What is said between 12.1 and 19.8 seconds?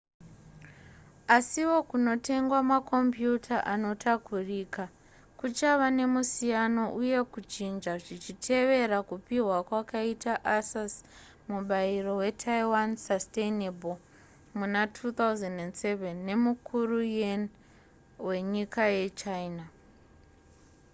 wetaiwan sustainable muna2007 nemukuru yuan wenyika yechina